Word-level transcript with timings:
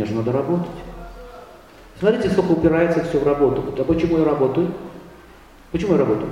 мне 0.00 0.08
же 0.08 0.14
надо 0.14 0.32
работать. 0.32 0.70
Смотрите, 1.98 2.30
сколько 2.30 2.52
упирается 2.52 3.04
все 3.04 3.18
в 3.18 3.26
работу. 3.26 3.62
А 3.78 3.84
почему 3.84 4.18
я 4.18 4.24
работаю? 4.24 4.68
Почему 5.72 5.92
я 5.92 5.98
работаю? 5.98 6.30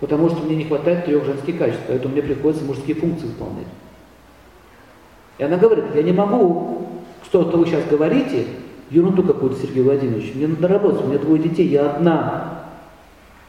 Потому 0.00 0.28
что 0.28 0.42
мне 0.42 0.56
не 0.56 0.64
хватает 0.64 1.06
трех 1.06 1.24
женских 1.24 1.56
качеств, 1.56 1.84
поэтому 1.88 2.12
мне 2.12 2.22
приходится 2.22 2.66
мужские 2.66 2.96
функции 2.96 3.28
выполнять. 3.28 3.68
И 5.38 5.44
она 5.44 5.56
говорит, 5.56 5.86
я 5.94 6.02
не 6.02 6.12
могу, 6.12 6.88
что, 7.24 7.48
что 7.48 7.56
вы 7.56 7.64
сейчас 7.66 7.84
говорите, 7.86 8.46
ерунду 8.90 9.22
какую-то, 9.22 9.58
Сергей 9.58 9.82
Владимирович, 9.82 10.34
мне 10.34 10.46
надо 10.46 10.68
работать, 10.68 11.04
у 11.04 11.08
меня 11.08 11.18
двое 11.18 11.42
детей, 11.42 11.66
я 11.68 11.92
одна. 11.92 12.64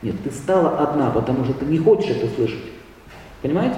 Нет, 0.01 0.15
ты 0.23 0.31
стала 0.31 0.79
одна, 0.79 1.09
потому 1.09 1.43
что 1.43 1.53
ты 1.53 1.65
не 1.65 1.77
хочешь 1.77 2.11
это 2.11 2.33
слышать. 2.33 2.63
Понимаете? 3.41 3.75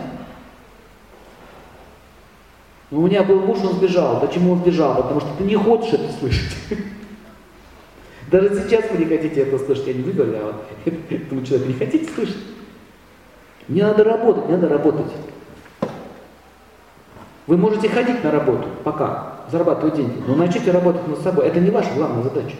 У 2.91 3.01
меня 3.01 3.23
был 3.23 3.39
муж, 3.41 3.59
он 3.63 3.73
сбежал. 3.73 4.19
Почему 4.19 4.53
он 4.53 4.59
сбежал? 4.59 4.95
Потому 4.95 5.19
что 5.19 5.29
ты 5.37 5.43
не 5.43 5.55
хочешь 5.55 5.93
это 5.93 6.11
слышать. 6.19 6.55
Даже 8.31 8.49
сейчас 8.61 8.89
вы 8.91 8.97
не 8.97 9.05
хотите 9.05 9.41
это 9.41 9.59
слышать. 9.59 9.87
Я 9.87 9.93
не 9.93 10.03
вы 10.03 10.11
говорю, 10.11 10.37
а 10.37 10.45
вот 10.53 10.93
этому 11.09 11.45
человеку 11.45 11.69
не 11.69 11.75
хотите 11.75 12.11
слышать. 12.11 12.37
Мне 13.67 13.83
надо 13.83 14.03
работать, 14.03 14.45
мне 14.45 14.57
надо 14.57 14.69
работать. 14.69 15.11
Вы 17.45 17.57
можете 17.57 17.89
ходить 17.89 18.23
на 18.23 18.31
работу, 18.31 18.67
пока, 18.83 19.35
зарабатывать 19.51 19.95
деньги, 19.95 20.21
но 20.27 20.35
начните 20.35 20.71
работать 20.71 21.07
над 21.07 21.19
собой. 21.19 21.47
Это 21.47 21.59
не 21.59 21.69
ваша 21.69 21.89
главная 21.95 22.23
задача. 22.23 22.55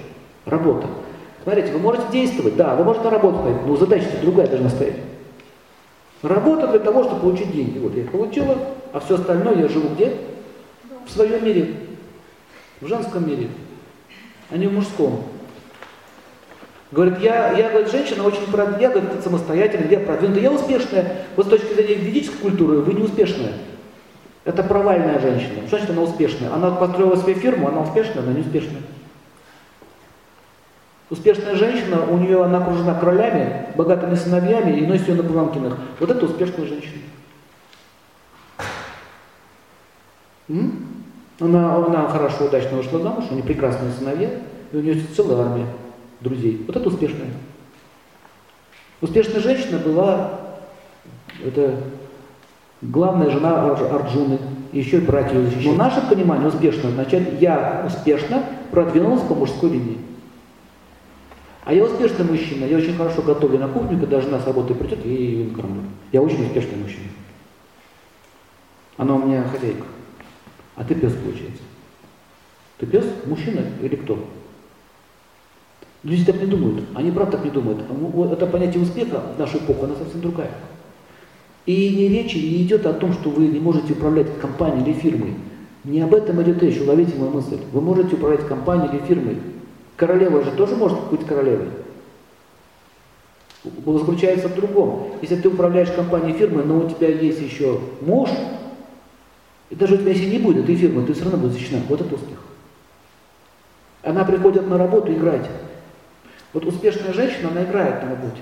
Работа. 0.46 0.88
Смотрите, 1.44 1.72
вы 1.72 1.80
можете 1.80 2.06
действовать, 2.12 2.56
да, 2.56 2.76
вы 2.76 2.84
можете 2.84 3.06
на 3.06 3.12
работу 3.12 3.38
ходить, 3.40 3.66
но 3.66 3.76
задача 3.76 4.08
другая 4.22 4.48
должна 4.48 4.70
стоять. 4.70 4.98
Работа 6.22 6.68
для 6.68 6.80
того, 6.80 7.04
чтобы 7.04 7.22
получить 7.22 7.52
деньги. 7.52 7.78
Вот 7.80 7.96
я 7.96 8.04
их 8.04 8.12
получила, 8.12 8.58
а 8.92 9.00
все 9.00 9.16
остальное 9.16 9.56
я 9.56 9.68
живу 9.70 9.90
где? 9.96 10.14
В 11.06 11.12
своем 11.12 11.46
мире. 11.46 11.76
В 12.82 12.88
женском 12.88 13.28
мире, 13.28 13.50
а 14.50 14.58
не 14.58 14.68
в 14.68 14.74
мужском. 14.74 15.24
Говорит, 16.92 17.20
я, 17.20 17.52
я 17.52 17.70
говорит, 17.70 17.92
женщина 17.92 18.24
очень 18.24 18.46
продвинутая, 18.52 18.82
я 18.82 18.90
говорит, 18.90 19.24
самостоятельная, 19.24 19.90
я 19.90 20.00
продвинутая, 20.00 20.44
я 20.44 20.52
успешная. 20.52 21.26
Вот 21.36 21.48
с 21.48 21.50
точки 21.50 21.74
зрения 21.74 21.96
ведической 21.96 22.40
культуры 22.40 22.78
вы 22.78 22.94
не 22.94 23.04
успешная. 23.04 23.54
Это 24.46 24.64
провальная 24.64 25.20
женщина. 25.20 25.68
Значит 25.70 25.90
она 25.92 26.02
успешная? 26.02 26.52
Она 26.54 26.72
построила 26.72 27.16
свою 27.16 27.36
фирму, 27.38 27.68
она 27.68 27.82
успешная, 27.82 28.24
она 28.24 28.32
не 28.32 28.42
успешная. 28.42 28.82
Успешная 31.10 31.56
женщина, 31.56 32.06
у 32.06 32.18
нее 32.18 32.44
она 32.44 32.60
окружена 32.60 32.94
королями, 32.94 33.66
богатыми 33.76 34.14
сыновьями 34.14 34.78
и 34.78 34.86
носит 34.86 35.08
ее 35.08 35.16
на 35.16 35.24
паланкинах. 35.24 35.78
Вот 36.00 36.12
это 36.12 36.24
успешная 36.26 36.68
женщина. 36.68 37.02
Она, 41.40 41.76
она 41.76 42.08
хорошо, 42.10 42.46
удачно 42.46 42.78
вышла 42.78 43.00
замуж, 43.00 43.26
у 43.30 43.34
нее 43.34 43.44
прекрасные 43.44 43.92
сыновья, 43.92 44.30
и 44.72 44.78
у 44.78 44.82
нее 44.82 45.02
целая 45.16 45.48
армия 45.48 45.66
друзей. 46.22 46.64
Вот 46.68 46.76
это 46.76 46.88
успешная. 46.88 47.30
Успешная 49.02 49.40
женщина 49.40 49.80
была, 49.80 50.32
это 51.44 51.76
главная 52.82 53.32
жена 53.32 53.72
Арджуны, 53.72 54.38
еще 54.74 54.98
и 54.98 55.02
братья 55.02 55.38
ее 55.38 55.46
защищали. 55.46 55.70
Но 55.70 55.76
наше 55.76 56.02
понимание 56.08 56.50
успешно 56.50 56.90
означает, 56.90 57.42
я 57.42 57.84
успешно 57.88 58.44
продвинулась 58.72 59.22
по 59.22 59.34
мужской 59.34 59.70
линии. 59.70 59.98
А 61.64 61.74
я 61.74 61.84
успешный 61.84 62.26
мужчина, 62.26 62.66
я 62.66 62.78
очень 62.78 62.96
хорошо 62.96 63.22
готовлю 63.22 63.60
на 63.60 63.68
кухню, 63.68 64.00
когда 64.00 64.22
жена 64.22 64.40
с 64.40 64.46
работы 64.46 64.74
придет, 64.74 65.06
я 65.06 65.12
ее 65.12 65.46
накормлю. 65.46 65.82
Я 66.12 66.22
очень 66.22 66.46
успешный 66.46 66.78
мужчина. 66.78 67.10
Она 68.98 69.16
у 69.16 69.26
меня 69.26 69.44
хозяйка. 69.44 69.86
А 70.76 70.84
ты 70.84 70.96
пес, 70.96 71.14
получается. 71.14 71.62
Ты 72.78 72.86
пес, 72.86 73.06
мужчина 73.26 73.62
или 73.82 73.96
кто? 73.96 74.26
Люди 76.04 76.24
так 76.24 76.40
не 76.42 76.48
думают. 76.48 76.86
Они 76.96 77.12
правда 77.12 77.34
так 77.34 77.46
не 77.46 77.52
думают. 77.52 77.82
Это 78.32 78.46
понятие 78.48 78.82
успеха 78.84 79.22
в 79.36 79.40
нашу 79.40 79.58
эпоху, 79.58 79.86
она 79.86 79.96
совсем 79.96 80.22
другая. 80.22 80.52
И 81.66 81.90
не 81.90 82.08
речи 82.08 82.38
не 82.38 82.64
идет 82.64 82.86
о 82.86 82.94
том, 82.94 83.14
что 83.14 83.30
вы 83.30 83.48
не 83.48 83.60
можете 83.60 83.94
управлять 83.94 84.40
компанией 84.40 84.90
или 84.90 84.94
фирмой. 84.94 85.36
Не 85.84 86.02
об 86.02 86.14
этом 86.14 86.42
идет 86.42 86.64
речь, 86.64 86.80
уловите 86.80 87.16
мою 87.18 87.32
мысль. 87.32 87.60
Вы 87.74 87.82
можете 87.82 88.16
управлять 88.16 88.48
компанией 88.48 88.90
или 88.90 89.06
фирмой. 89.06 89.38
Королева 90.00 90.42
же 90.42 90.52
тоже 90.52 90.78
может 90.78 90.98
быть 91.10 91.28
королевой. 91.28 91.68
Заключается 93.66 94.48
в 94.48 94.56
другом. 94.56 95.12
Если 95.22 95.36
ты 95.36 95.50
управляешь 95.50 95.92
компанией 95.92 96.38
фирмой, 96.38 96.64
но 96.64 96.78
у 96.78 96.90
тебя 96.90 97.10
есть 97.10 97.42
еще 97.42 97.82
муж, 98.00 98.30
и 99.70 99.76
даже 99.76 99.96
у 99.96 99.98
тебя 99.98 100.14
если 100.14 100.30
не 100.30 100.40
будет 100.40 100.64
этой 100.64 100.78
фирмы, 100.78 101.06
ты 101.06 101.12
все 101.12 101.26
равно 101.26 101.40
будешь 101.40 101.56
защищена. 101.56 101.82
Вот 101.90 102.00
это 102.00 102.16
успех. 102.16 102.38
Она 104.02 104.24
приходит 104.24 104.70
на 104.70 104.78
работу 104.78 105.12
играть. 105.12 105.50
Вот 106.54 106.66
успешная 106.66 107.12
женщина, 107.12 107.50
она 107.50 107.66
играет 107.66 108.02
на 108.02 108.12
работе. 108.12 108.42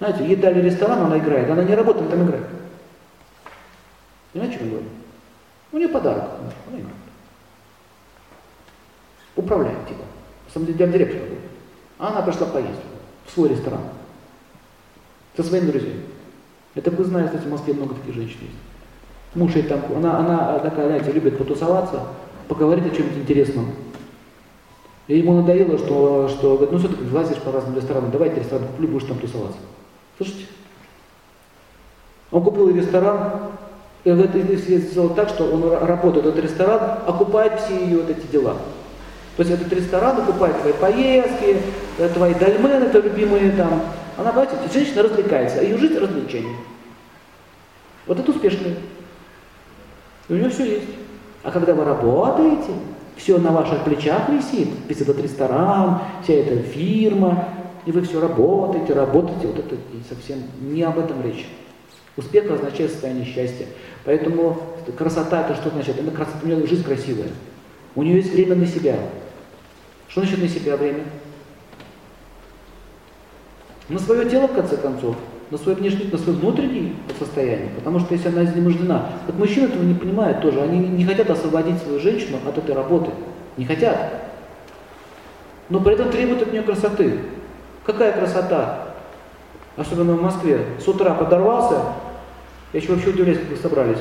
Знаете, 0.00 0.26
ей 0.26 0.34
дали 0.34 0.60
ресторан, 0.60 0.98
она 0.98 1.18
играет. 1.18 1.48
Она 1.48 1.62
не 1.62 1.76
работает, 1.76 2.10
там 2.10 2.24
играет. 2.26 2.46
Понимаете, 4.32 4.56
о 4.56 4.58
чем 4.58 4.66
я 4.66 4.72
говорю? 4.72 4.88
У 5.70 5.76
нее 5.78 5.88
подарок. 5.88 6.24
Она 6.40 6.76
играет. 6.76 6.96
Управляет, 9.36 9.86
типа. 9.86 10.02
На 10.48 10.52
самом 10.52 10.66
деле, 10.66 10.92
директор 10.92 11.20
был. 11.20 11.36
А 11.98 12.08
она 12.08 12.22
пошла 12.22 12.46
поесть 12.46 12.80
в 13.26 13.32
свой 13.32 13.50
ресторан. 13.50 13.80
Со 15.36 15.42
своими 15.42 15.70
друзьями. 15.70 16.00
Это 16.74 16.90
вы 16.90 17.04
знаете, 17.04 17.30
кстати, 17.30 17.48
в 17.48 17.52
Москве 17.52 17.74
много 17.74 17.94
таких 17.94 18.14
женщин 18.14 18.38
есть. 18.40 18.54
Муж 19.34 19.54
ей 19.54 19.64
там, 19.64 19.80
она, 19.96 20.18
она 20.18 20.58
такая, 20.58 20.86
знаете, 20.86 21.12
любит 21.12 21.36
потусоваться, 21.36 22.06
поговорить 22.48 22.86
о 22.86 22.96
чем-нибудь 22.96 23.18
интересном. 23.18 23.66
И 25.06 25.18
ему 25.18 25.34
надоело, 25.34 25.78
что, 25.78 26.28
что 26.28 26.54
говорит, 26.54 26.72
ну 26.72 26.78
все-таки 26.78 27.14
лазишь 27.14 27.38
по 27.38 27.52
разным 27.52 27.76
ресторанам, 27.76 28.10
давайте 28.10 28.40
ресторан 28.40 28.66
куплю, 28.68 28.88
будешь 28.88 29.06
там 29.06 29.18
тусоваться. 29.18 29.58
Слышите? 30.16 30.46
Он 32.30 32.42
купил 32.42 32.74
ресторан, 32.74 33.32
и 34.04 34.10
в 34.10 34.20
этой 34.20 34.56
сделал 34.56 35.10
так, 35.10 35.28
что 35.28 35.44
он 35.44 35.62
работает, 35.86 36.26
этот 36.26 36.44
ресторан 36.44 37.00
окупает 37.06 37.60
все 37.60 37.84
ее 37.84 37.98
вот 37.98 38.10
эти 38.10 38.26
дела. 38.26 38.56
То 39.38 39.44
есть 39.44 39.54
этот 39.54 39.72
ресторан 39.72 40.18
окупает 40.18 40.60
твои 40.60 40.72
поездки, 40.72 41.58
э, 41.98 42.08
твои 42.08 42.34
дольмены, 42.34 42.86
это 42.86 42.98
любимые 42.98 43.52
там. 43.52 43.84
Она, 44.16 44.32
понимаете, 44.32 44.56
женщина 44.74 45.04
развлекается, 45.04 45.60
а 45.60 45.62
ее 45.62 45.78
жизнь 45.78 45.96
развлечение. 45.96 46.56
Вот 48.08 48.18
это 48.18 48.32
успешный. 48.32 48.74
У 50.28 50.34
нее 50.34 50.50
все 50.50 50.64
есть. 50.64 50.88
А 51.44 51.52
когда 51.52 51.72
вы 51.72 51.84
работаете, 51.84 52.72
все 53.14 53.38
на 53.38 53.52
ваших 53.52 53.84
плечах 53.84 54.28
висит, 54.28 54.70
весь 54.88 55.00
этот 55.02 55.22
ресторан, 55.22 56.00
вся 56.24 56.32
эта 56.32 56.56
фирма, 56.56 57.44
и 57.86 57.92
вы 57.92 58.02
все 58.02 58.20
работаете, 58.20 58.92
работаете, 58.92 59.46
вот 59.46 59.58
это 59.60 59.76
совсем 60.08 60.38
не 60.62 60.82
об 60.82 60.98
этом 60.98 61.22
речь. 61.22 61.46
Успех 62.16 62.50
означает 62.50 62.90
состояние 62.90 63.24
счастья. 63.24 63.66
Поэтому 64.04 64.60
красота 64.96 65.42
это 65.42 65.54
что 65.54 65.70
значит? 65.70 65.96
Это 65.96 66.10
красота, 66.10 66.40
у 66.42 66.46
нее 66.48 66.66
жизнь 66.66 66.82
красивая. 66.82 67.28
У 67.94 68.02
нее 68.02 68.16
есть 68.16 68.32
время 68.32 68.56
на 68.56 68.66
себя. 68.66 68.96
Что 70.08 70.22
значит 70.22 70.40
на 70.40 70.48
себя 70.48 70.76
время? 70.76 71.04
На 73.88 73.98
свое 73.98 74.28
тело, 74.28 74.48
в 74.48 74.54
конце 74.54 74.76
концов, 74.76 75.16
на 75.50 75.56
свой 75.56 75.74
внешний, 75.74 76.10
на 76.10 76.18
свое 76.18 76.38
внутреннее 76.38 76.94
состояние. 77.18 77.70
Потому 77.76 78.00
что 78.00 78.14
если 78.14 78.28
она 78.28 78.44
изнемождена, 78.44 79.10
вот 79.26 79.38
мужчины 79.38 79.66
этого 79.66 79.82
не 79.82 79.94
понимают 79.94 80.40
тоже, 80.40 80.60
они 80.60 80.78
не 80.78 81.04
хотят 81.04 81.30
освободить 81.30 81.78
свою 81.82 82.00
женщину 82.00 82.38
от 82.46 82.56
этой 82.58 82.74
работы. 82.74 83.10
Не 83.56 83.64
хотят. 83.64 84.12
Но 85.68 85.80
при 85.80 85.94
этом 85.94 86.10
требуют 86.10 86.42
от 86.42 86.52
нее 86.52 86.62
красоты. 86.62 87.18
Какая 87.84 88.12
красота? 88.12 88.94
Особенно 89.76 90.14
в 90.14 90.22
Москве. 90.22 90.64
С 90.82 90.88
утра 90.88 91.14
подорвался, 91.14 91.80
я 92.72 92.80
еще 92.80 92.92
вообще 92.92 93.10
удивляюсь, 93.10 93.38
как 93.38 93.48
вы 93.48 93.56
собрались. 93.56 93.98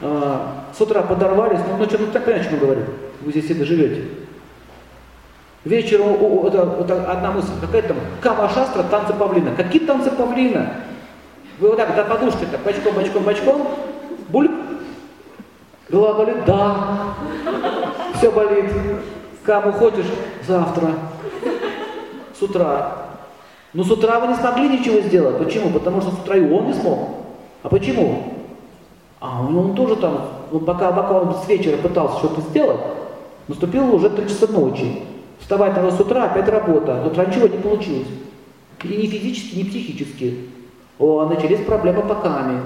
А, 0.00 0.64
с 0.76 0.80
утра 0.80 1.02
подорвались, 1.02 1.60
ну, 1.68 1.76
ночью, 1.76 1.98
ну 2.00 2.06
так 2.12 2.24
понятно, 2.24 2.46
о 2.46 2.50
чем 2.50 2.60
мы 2.60 2.66
говорим. 2.66 2.84
Вы 3.22 3.30
здесь 3.30 3.48
себе 3.48 3.64
живете. 3.64 4.04
Вечером 5.68 6.12
о, 6.12 6.14
о, 6.14 6.48
это, 6.48 6.76
это 6.80 7.12
одна 7.12 7.30
мысль, 7.30 7.52
какая 7.60 7.82
там 7.82 7.98
кама 8.22 8.48
шастра, 8.48 8.82
танцы 8.84 9.12
павлина. 9.12 9.54
Какие 9.54 9.84
танцы 9.84 10.10
павлина? 10.10 10.76
Вы 11.60 11.68
вот 11.68 11.76
так 11.76 11.94
до 11.94 12.04
подушки, 12.04 12.46
так 12.50 12.62
бочком, 12.62 12.94
бочком, 12.94 13.22
бочком, 13.22 13.68
бульк, 14.30 14.50
голова 15.90 16.24
болит, 16.24 16.44
да, 16.46 16.74
все 18.16 18.30
болит. 18.30 18.64
Каму 19.44 19.72
ходишь 19.72 20.06
завтра, 20.46 20.88
с 22.38 22.42
утра. 22.42 22.96
Но 23.74 23.84
с 23.84 23.90
утра 23.90 24.20
вы 24.20 24.28
не 24.28 24.36
смогли 24.36 24.70
ничего 24.70 25.00
сделать. 25.00 25.36
Почему? 25.36 25.68
Потому 25.68 26.00
что 26.00 26.12
с 26.12 26.14
утра 26.14 26.36
и 26.36 26.50
он 26.50 26.68
не 26.68 26.72
смог. 26.72 27.10
А 27.62 27.68
почему? 27.68 28.32
А 29.20 29.42
он 29.42 29.74
тоже 29.74 29.96
там, 29.96 30.28
ну, 30.50 30.60
пока, 30.60 30.92
пока 30.92 31.12
он 31.12 31.34
с 31.34 31.46
вечера 31.46 31.76
пытался 31.76 32.20
что-то 32.20 32.40
сделать, 32.40 32.80
наступило 33.48 33.90
уже 33.90 34.08
3 34.08 34.28
часа 34.28 34.46
ночи. 34.50 35.02
Вставать 35.40 35.76
надо 35.76 35.90
с 35.90 36.00
утра, 36.00 36.24
опять 36.24 36.48
работа. 36.48 37.02
Но 37.02 37.24
ничего 37.24 37.46
не 37.46 37.58
получилось. 37.58 38.08
И 38.82 38.88
ни 38.88 39.06
физически, 39.06 39.56
ни 39.56 39.62
психически. 39.64 40.48
О, 40.98 41.26
начались 41.26 41.64
проблемы 41.64 42.02
по 42.02 42.14
каме. 42.16 42.60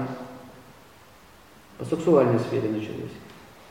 По 1.77 1.85
сексуальной 1.85 2.39
сфере 2.39 2.69
начались. 2.69 3.11